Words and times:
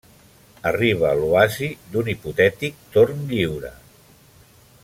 Arriba 0.69 1.11
l'oasi 1.19 1.69
d'un 1.95 2.11
hipotètic 2.15 2.83
torn 2.97 3.23
lliure. 3.33 3.75